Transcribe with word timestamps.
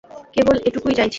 কেবল 0.33 0.55
এটুকুই 0.67 0.93
চাইছি। 0.93 1.09